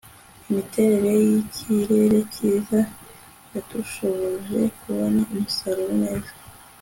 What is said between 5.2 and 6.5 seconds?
umusaruro neza